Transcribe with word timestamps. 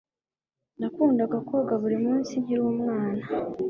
Nakundaga 0.79 1.37
koga 1.47 1.73
buri 1.81 1.97
munsi 2.05 2.31
nkiri 2.43 2.61
umwana 2.73 3.23